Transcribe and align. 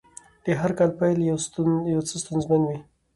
د 0.43 0.45
هر 0.61 0.71
کار 0.77 0.89
پیل 0.99 1.19
یو 1.93 2.01
څه 2.09 2.15
ستونزمن 2.21 2.61
وي. 2.65 2.79